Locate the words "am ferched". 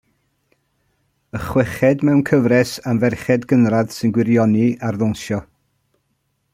2.91-3.47